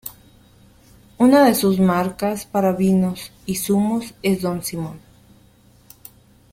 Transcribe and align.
Una 1.19 1.45
de 1.45 1.53
sus 1.53 1.79
marcas 1.79 2.47
para 2.47 2.71
vinos 2.71 3.31
y 3.45 3.57
zumos 3.57 4.15
es 4.23 4.41
Don 4.41 4.63
Simón. 4.63 4.99